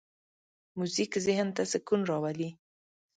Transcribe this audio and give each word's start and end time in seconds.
موزیک 0.77 1.11
ذهن 1.25 1.47
ته 1.55 1.63
سکون 1.71 2.01
راولي. 2.09 2.49